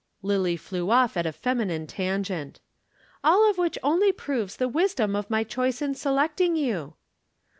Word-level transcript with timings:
Lillie 0.23 0.57
flew 0.57 0.89
off 0.89 1.15
at 1.15 1.27
a 1.27 1.31
feminine 1.31 1.85
tangent. 1.85 2.59
"All 3.23 3.47
of 3.47 3.59
which 3.59 3.77
only 3.83 4.11
proves 4.11 4.57
the 4.57 4.67
wisdom 4.67 5.15
of 5.15 5.29
my 5.29 5.43
choice 5.43 5.79
in 5.79 5.93
selecting 5.93 6.55
you." 6.55 6.95